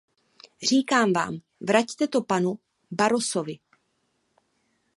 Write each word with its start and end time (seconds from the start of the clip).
Říkám 0.67 1.13
vám, 1.13 1.39
vraťte 1.67 2.07
to 2.07 2.21
panu 2.21 2.59
Barrosovi. 2.91 3.59